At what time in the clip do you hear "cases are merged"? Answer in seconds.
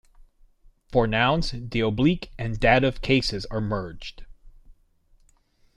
3.03-4.25